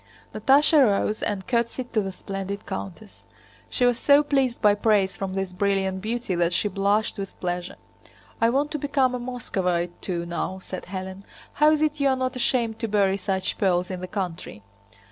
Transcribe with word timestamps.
Natásha 0.33 0.83
rose 0.83 1.21
and 1.21 1.45
curtsied 1.45 1.93
to 1.93 2.01
the 2.01 2.11
splendid 2.11 2.65
countess. 2.65 3.23
She 3.69 3.85
was 3.85 3.99
so 3.99 4.23
pleased 4.23 4.59
by 4.59 4.73
praise 4.73 5.15
from 5.15 5.35
this 5.35 5.53
brilliant 5.53 6.01
beauty 6.01 6.33
that 6.33 6.53
she 6.53 6.67
blushed 6.67 7.19
with 7.19 7.39
pleasure. 7.39 7.75
"I 8.41 8.49
want 8.49 8.71
to 8.71 8.79
become 8.79 9.13
a 9.13 9.19
Moscovite 9.19 9.91
too, 10.01 10.25
now," 10.25 10.57
said 10.57 10.85
Hélène. 10.85 11.21
"How 11.53 11.69
is 11.69 11.83
it 11.83 11.99
you're 11.99 12.15
not 12.15 12.35
ashamed 12.35 12.79
to 12.79 12.87
bury 12.87 13.15
such 13.15 13.59
pearls 13.59 13.91
in 13.91 14.01
the 14.01 14.07
country?" 14.07 14.63